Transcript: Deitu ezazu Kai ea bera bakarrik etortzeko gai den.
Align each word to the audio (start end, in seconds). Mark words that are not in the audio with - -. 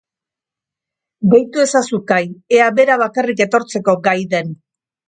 Deitu 1.35 1.63
ezazu 1.65 2.01
Kai 2.13 2.25
ea 2.61 2.73
bera 2.81 2.99
bakarrik 3.07 3.47
etortzeko 3.49 3.99
gai 4.11 4.19
den. 4.35 4.57